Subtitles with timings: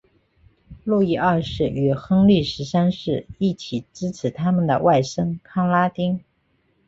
[0.83, 6.23] 路易二世与亨利十三世一起支持他们的外甥康拉丁。